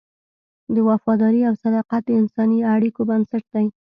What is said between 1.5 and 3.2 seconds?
صداقت د انساني اړیکو